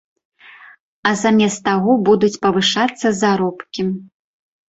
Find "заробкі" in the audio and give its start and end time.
3.21-3.81